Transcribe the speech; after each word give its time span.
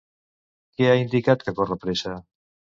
Què 0.79 0.87
ha 0.87 0.95
indicat 1.03 1.45
que 1.49 1.55
corre 1.61 1.81
pressa? 1.87 2.19